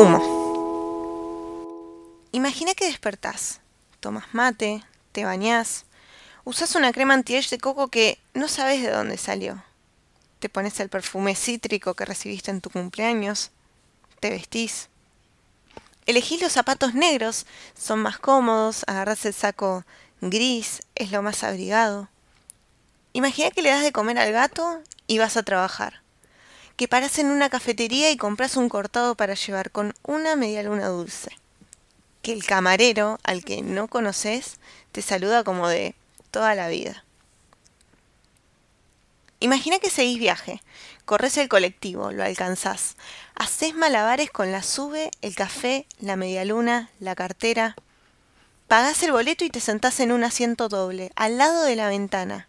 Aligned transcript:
Humo. 0.00 0.18
Imagina 2.32 2.72
que 2.72 2.86
despertás, 2.86 3.60
tomas 4.00 4.32
mate, 4.32 4.82
te 5.12 5.26
bañás, 5.26 5.84
usas 6.44 6.74
una 6.74 6.90
crema 6.90 7.12
anti-age 7.12 7.50
de 7.50 7.58
coco 7.58 7.88
que 7.88 8.18
no 8.32 8.48
sabes 8.48 8.80
de 8.80 8.90
dónde 8.90 9.18
salió. 9.18 9.62
Te 10.38 10.48
pones 10.48 10.80
el 10.80 10.88
perfume 10.88 11.34
cítrico 11.34 11.92
que 11.92 12.06
recibiste 12.06 12.50
en 12.50 12.62
tu 12.62 12.70
cumpleaños, 12.70 13.50
te 14.20 14.30
vestís. 14.30 14.88
Elegís 16.06 16.40
los 16.40 16.52
zapatos 16.52 16.94
negros, 16.94 17.44
son 17.78 17.98
más 17.98 18.18
cómodos, 18.18 18.84
agarras 18.86 19.26
el 19.26 19.34
saco 19.34 19.84
gris, 20.22 20.80
es 20.94 21.12
lo 21.12 21.20
más 21.20 21.44
abrigado. 21.44 22.08
Imagina 23.12 23.50
que 23.50 23.60
le 23.60 23.68
das 23.68 23.82
de 23.82 23.92
comer 23.92 24.18
al 24.18 24.32
gato 24.32 24.80
y 25.06 25.18
vas 25.18 25.36
a 25.36 25.42
trabajar. 25.42 26.00
Que 26.80 26.88
paras 26.88 27.18
en 27.18 27.26
una 27.26 27.50
cafetería 27.50 28.10
y 28.10 28.16
compras 28.16 28.56
un 28.56 28.70
cortado 28.70 29.14
para 29.14 29.34
llevar 29.34 29.70
con 29.70 29.92
una 30.02 30.34
media 30.34 30.62
luna 30.62 30.88
dulce. 30.88 31.28
Que 32.22 32.32
el 32.32 32.46
camarero, 32.46 33.18
al 33.22 33.44
que 33.44 33.60
no 33.60 33.86
conoces, 33.86 34.58
te 34.90 35.02
saluda 35.02 35.44
como 35.44 35.68
de 35.68 35.94
toda 36.30 36.54
la 36.54 36.68
vida. 36.68 37.04
Imagina 39.40 39.78
que 39.78 39.90
seguís 39.90 40.18
viaje, 40.18 40.62
corres 41.04 41.36
el 41.36 41.50
colectivo, 41.50 42.12
lo 42.12 42.24
alcanzás, 42.24 42.96
haces 43.34 43.74
malabares 43.74 44.30
con 44.30 44.50
la 44.50 44.62
sube, 44.62 45.10
el 45.20 45.34
café, 45.34 45.84
la 45.98 46.16
medialuna, 46.16 46.88
la 46.98 47.14
cartera. 47.14 47.76
Pagás 48.68 49.02
el 49.02 49.12
boleto 49.12 49.44
y 49.44 49.50
te 49.50 49.60
sentás 49.60 50.00
en 50.00 50.12
un 50.12 50.24
asiento 50.24 50.70
doble, 50.70 51.12
al 51.14 51.36
lado 51.36 51.62
de 51.62 51.76
la 51.76 51.88
ventana. 51.88 52.48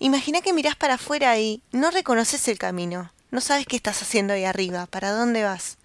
Imagina 0.00 0.40
que 0.40 0.52
mirás 0.52 0.74
para 0.74 0.94
afuera 0.94 1.38
y 1.38 1.62
no 1.70 1.92
reconoces 1.92 2.48
el 2.48 2.58
camino, 2.58 3.12
no 3.30 3.40
sabes 3.40 3.66
qué 3.66 3.76
estás 3.76 4.02
haciendo 4.02 4.32
ahí 4.32 4.44
arriba, 4.44 4.86
para 4.86 5.12
dónde 5.12 5.44
vas. 5.44 5.78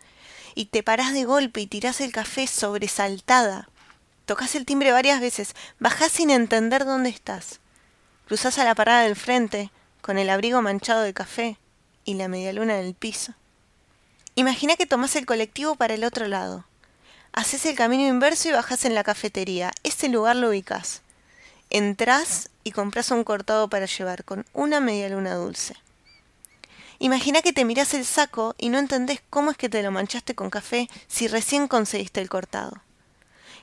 Y 0.55 0.65
te 0.65 0.83
parás 0.83 1.13
de 1.13 1.25
golpe 1.25 1.61
y 1.61 1.67
tirás 1.67 2.01
el 2.01 2.11
café 2.11 2.47
sobresaltada. 2.47 3.69
Tocas 4.25 4.55
el 4.55 4.65
timbre 4.65 4.91
varias 4.91 5.19
veces, 5.19 5.55
bajás 5.79 6.11
sin 6.11 6.31
entender 6.31 6.85
dónde 6.85 7.09
estás. 7.09 7.59
Cruzás 8.27 8.57
a 8.57 8.63
la 8.63 8.73
parada 8.73 9.03
del 9.03 9.15
frente, 9.15 9.69
con 10.01 10.17
el 10.17 10.29
abrigo 10.29 10.61
manchado 10.61 11.01
de 11.01 11.13
café 11.13 11.57
y 12.03 12.15
la 12.15 12.27
medialuna 12.27 12.79
en 12.79 12.85
el 12.85 12.95
piso. 12.95 13.33
Imagina 14.35 14.75
que 14.75 14.85
tomás 14.85 15.15
el 15.15 15.25
colectivo 15.25 15.75
para 15.75 15.93
el 15.93 16.03
otro 16.03 16.27
lado. 16.27 16.65
Haces 17.33 17.65
el 17.65 17.75
camino 17.75 18.07
inverso 18.07 18.49
y 18.49 18.53
bajás 18.53 18.85
en 18.85 18.95
la 18.95 19.03
cafetería. 19.03 19.71
Ese 19.83 20.09
lugar 20.09 20.35
lo 20.35 20.49
ubicás. 20.49 21.01
Entrás 21.69 22.49
y 22.63 22.71
compras 22.71 23.11
un 23.11 23.23
cortado 23.23 23.69
para 23.69 23.85
llevar 23.85 24.23
con 24.23 24.45
una 24.53 24.79
media 24.79 25.09
luna 25.09 25.35
dulce. 25.35 25.75
Imagina 26.99 27.41
que 27.41 27.53
te 27.53 27.65
miras 27.65 27.93
el 27.93 28.05
saco 28.05 28.55
y 28.57 28.69
no 28.69 28.77
entendés 28.77 29.21
cómo 29.29 29.51
es 29.51 29.57
que 29.57 29.69
te 29.69 29.83
lo 29.83 29.91
manchaste 29.91 30.35
con 30.35 30.49
café 30.49 30.89
si 31.07 31.27
recién 31.27 31.67
conseguiste 31.67 32.21
el 32.21 32.29
cortado. 32.29 32.81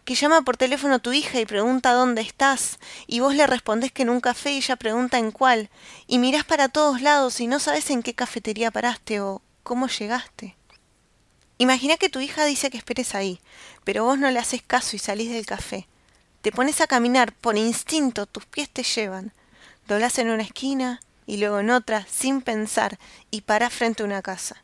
Que 0.05 0.15
llama 0.15 0.43
por 0.43 0.57
teléfono 0.57 0.99
tu 0.99 1.13
hija 1.13 1.41
y 1.41 1.47
pregunta 1.47 1.93
dónde 1.93 2.23
estás, 2.23 2.79
y 3.07 3.21
vos 3.21 3.35
le 3.35 3.47
respondés 3.47 3.93
que 3.93 4.03
en 4.03 4.11
un 4.11 4.21
café 4.21 4.53
y 4.53 4.57
ella 4.57 4.77
pregunta 4.77 5.19
en 5.19 5.31
cuál, 5.31 5.71
y 6.07 6.19
mirás 6.19 6.45
para 6.45 6.69
todos 6.69 7.01
lados 7.01 7.41
y 7.41 7.47
no 7.47 7.61
sabes 7.61 7.89
en 7.91 8.03
qué 8.03 8.13
cafetería 8.13 8.71
paraste 8.73 9.21
o 9.21 9.43
cómo 9.63 9.87
llegaste. 9.87 10.57
Imagina 11.59 11.97
que 11.97 12.09
tu 12.09 12.19
hija 12.19 12.45
dice 12.45 12.71
que 12.71 12.79
esperes 12.79 13.15
ahí, 13.15 13.41
pero 13.85 14.05
vos 14.05 14.19
no 14.19 14.29
le 14.31 14.41
haces 14.41 14.63
caso 14.63 14.97
y 14.97 14.99
salís 14.99 15.31
del 15.31 15.47
café. 15.47 15.87
Te 16.41 16.51
pones 16.51 16.81
a 16.81 16.89
caminar, 16.89 17.33
por 17.33 17.57
instinto 17.57 18.27
tus 18.27 18.45
pies 18.45 18.69
te 18.69 18.83
llevan. 18.83 19.33
Doblás 19.87 20.19
en 20.19 20.31
una 20.31 20.43
esquina 20.43 21.01
y 21.33 21.39
luego 21.39 21.61
en 21.61 21.71
otra, 21.71 22.05
sin 22.11 22.43
pensar, 22.43 22.99
y 23.31 23.41
parás 23.41 23.73
frente 23.73 24.03
a 24.03 24.07
una 24.07 24.21
casa. 24.21 24.63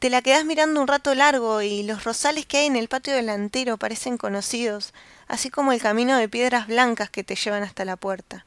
Te 0.00 0.10
la 0.10 0.20
quedás 0.20 0.44
mirando 0.44 0.80
un 0.80 0.88
rato 0.88 1.14
largo 1.14 1.62
y 1.62 1.84
los 1.84 2.02
rosales 2.02 2.44
que 2.44 2.56
hay 2.56 2.66
en 2.66 2.74
el 2.74 2.88
patio 2.88 3.14
delantero 3.14 3.76
parecen 3.76 4.18
conocidos, 4.18 4.92
así 5.28 5.48
como 5.48 5.70
el 5.70 5.80
camino 5.80 6.16
de 6.16 6.28
piedras 6.28 6.66
blancas 6.66 7.08
que 7.08 7.22
te 7.22 7.36
llevan 7.36 7.62
hasta 7.62 7.84
la 7.84 7.94
puerta. 7.94 8.44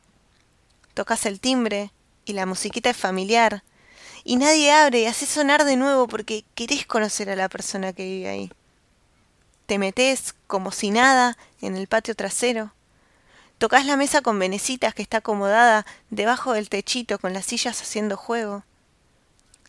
Tocas 0.94 1.26
el 1.26 1.40
timbre 1.40 1.92
y 2.26 2.34
la 2.34 2.46
musiquita 2.46 2.90
es 2.90 2.98
familiar, 2.98 3.64
y 4.26 4.36
nadie 4.36 4.74
abre 4.74 5.00
y 5.00 5.06
hace 5.06 5.26
sonar 5.26 5.64
de 5.64 5.78
nuevo 5.78 6.10
porque 6.10 6.44
querés 6.56 6.86
conocer 6.86 7.30
a 7.30 7.38
la 7.38 7.48
persona 7.48 7.94
que 7.94 8.04
vive 8.04 8.28
ahí 8.28 8.52
te 9.70 9.78
metés 9.78 10.34
como 10.48 10.72
si 10.72 10.90
nada 10.90 11.38
en 11.62 11.78
el 11.78 11.86
patio 11.86 12.16
trasero. 12.16 12.74
Tocas 13.60 13.86
la 13.86 13.96
mesa 13.96 14.22
con 14.22 14.40
venecitas 14.40 14.96
que 14.96 15.04
está 15.04 15.18
acomodada 15.18 15.86
debajo 16.10 16.54
del 16.54 16.70
techito 16.70 17.20
con 17.20 17.34
las 17.34 17.46
sillas 17.46 17.80
haciendo 17.82 18.18
juego. 18.18 18.64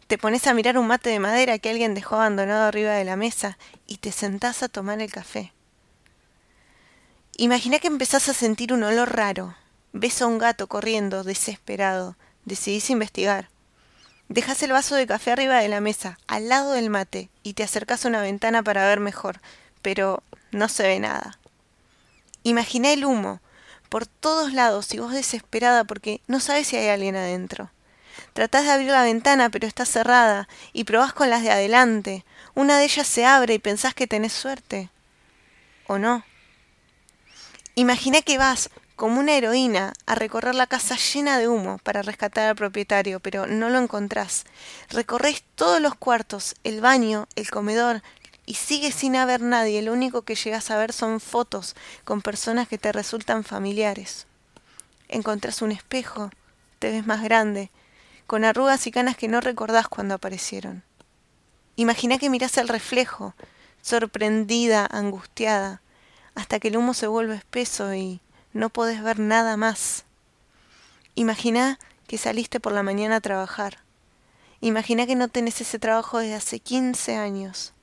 Te 0.07 0.17
pones 0.17 0.47
a 0.47 0.55
mirar 0.55 0.79
un 0.79 0.87
mate 0.87 1.11
de 1.11 1.19
madera 1.19 1.59
que 1.59 1.69
alguien 1.69 1.95
dejó 1.95 2.15
abandonado 2.17 2.65
arriba 2.65 2.93
de 2.93 3.05
la 3.05 3.17
mesa 3.17 3.59
y 3.87 3.99
te 3.99 4.13
sentás 4.13 4.63
a 4.63 4.69
tomar 4.69 5.03
el 5.03 5.13
café. 5.13 5.53
Imagina 7.37 7.79
que 7.79 7.89
empezás 7.89 8.29
a 8.29 8.35
sentir 8.35 8.73
un 8.73 8.83
olor 8.83 9.15
raro. 9.15 9.55
Ves 9.93 10.23
a 10.23 10.27
un 10.27 10.39
gato 10.39 10.67
corriendo, 10.69 11.23
desesperado. 11.23 12.17
Decidís 12.47 12.89
investigar. 12.89 13.51
Dejas 14.29 14.63
el 14.63 14.73
vaso 14.73 14.95
de 14.95 15.07
café 15.07 15.33
arriba 15.33 15.59
de 15.59 15.69
la 15.69 15.81
mesa, 15.81 16.19
al 16.27 16.49
lado 16.49 16.73
del 16.73 16.89
mate, 16.89 17.29
y 17.43 17.53
te 17.53 17.65
acercas 17.65 18.05
a 18.05 18.09
una 18.09 18.23
ventana 18.23 18.63
para 18.63 18.87
ver 18.87 19.01
mejor 19.01 19.41
pero 19.83 20.23
no 20.53 20.69
se 20.69 20.85
ve 20.85 21.01
nada. 21.01 21.39
Imaginé 22.43 22.93
el 22.93 23.05
humo 23.05 23.41
por 23.91 24.07
todos 24.07 24.55
lados 24.55 24.95
y 24.95 24.99
vos 24.99 25.13
desesperada 25.13 25.85
porque 25.85 26.23
no 26.27 26.41
sabes 26.41 26.69
si 26.69 26.77
hay 26.77 26.89
alguien 26.89 27.17
adentro. 27.17 27.71
Tratás 28.33 28.65
de 28.65 28.71
abrir 28.71 28.91
la 28.91 29.03
ventana 29.03 29.51
pero 29.51 29.67
está 29.67 29.85
cerrada 29.85 30.49
y 30.73 30.85
probás 30.85 31.13
con 31.13 31.29
las 31.29 31.43
de 31.43 31.51
adelante. 31.51 32.25
Una 32.55 32.79
de 32.79 32.85
ellas 32.85 33.07
se 33.07 33.27
abre 33.27 33.55
y 33.55 33.59
pensás 33.59 33.93
que 33.93 34.07
tenés 34.07 34.33
suerte. 34.33 34.89
¿O 35.87 35.99
no? 35.99 36.25
Imaginé 37.75 38.23
que 38.23 38.39
vas 38.39 38.71
como 39.01 39.19
una 39.19 39.33
heroína 39.33 39.95
a 40.05 40.15
recorrer 40.15 40.55
la 40.55 40.67
casa 40.67 40.95
llena 40.97 41.39
de 41.39 41.49
humo 41.49 41.79
para 41.83 42.03
rescatar 42.03 42.49
al 42.49 42.55
propietario, 42.55 43.19
pero 43.19 43.47
no 43.47 43.71
lo 43.71 43.79
encontrás. 43.79 44.45
Recorres 44.91 45.43
todos 45.55 45.81
los 45.81 45.95
cuartos, 45.95 46.55
el 46.65 46.83
baño, 46.83 47.27
el 47.35 47.51
comedor, 47.51 48.03
y 48.51 48.55
sigue 48.55 48.91
sin 48.91 49.15
haber 49.15 49.43
nadie, 49.43 49.81
lo 49.81 49.93
único 49.93 50.23
que 50.23 50.35
llegas 50.35 50.73
a 50.73 50.77
ver 50.77 50.93
son 50.93 51.21
fotos 51.21 51.77
con 52.03 52.21
personas 52.21 52.67
que 52.67 52.79
te 52.79 52.91
resultan 52.91 53.45
familiares. 53.45 54.27
Encontrás 55.07 55.63
un 55.63 55.71
espejo, 55.71 56.31
te 56.81 56.91
ves 56.91 57.07
más 57.07 57.23
grande, 57.23 57.71
con 58.27 58.45
arrugas 58.45 58.89
y 58.89 58.91
canas 58.91 59.17
que 59.17 59.29
no 59.29 59.41
recordás 59.41 59.87
cuando 59.87 60.15
aparecieron. 60.15 60.83
Imagina 61.77 62.19
que 62.19 62.29
mirás 62.29 62.59
el 62.59 62.67
reflejo, 62.67 63.37
sorprendida, 63.83 64.85
angustiada, 64.85 65.81
hasta 66.35 66.59
que 66.59 66.69
el 66.69 66.77
humo 66.77 66.93
se 66.93 67.07
vuelve 67.07 67.37
espeso 67.37 67.95
y 67.95 68.21
no 68.53 68.69
podés 68.69 69.01
ver 69.01 69.21
nada 69.21 69.57
más. 69.57 70.07
Imagina 71.15 71.79
que 72.09 72.19
saliste 72.19 72.59
por 72.59 72.73
la 72.73 72.83
mañana 72.83 73.15
a 73.15 73.21
trabajar. 73.21 73.79
Imagina 74.61 75.07
que 75.07 75.15
no 75.15 75.29
tenés 75.29 75.61
ese 75.61 75.79
trabajo 75.79 76.19
desde 76.19 76.35
hace 76.35 76.59
15 76.59 77.15
años. 77.15 77.75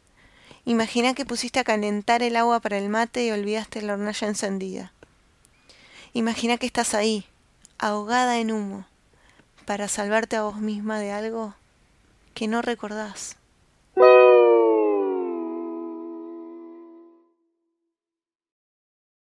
Imagina 0.68 1.14
que 1.14 1.26
pusiste 1.26 1.62
a 1.62 1.64
calentar 1.64 2.22
el 2.22 2.36
agua 2.36 2.60
para 2.60 2.78
el 2.78 2.90
mate 2.90 3.26
y 3.26 3.32
olvidaste 3.32 3.82
la 3.82 3.94
hornalla 3.94 4.28
encendida. 4.28 4.92
Imagina 6.12 6.58
que 6.58 6.66
estás 6.66 6.94
ahí, 6.94 7.26
ahogada 7.78 8.38
en 8.40 8.52
humo, 8.52 8.86
para 9.66 9.88
salvarte 9.88 10.36
a 10.36 10.42
vos 10.42 10.58
misma 10.58 11.00
de 11.00 11.14
algo 11.14 11.56
que 12.34 12.50
no 12.50 12.62
recordás. 12.62 13.38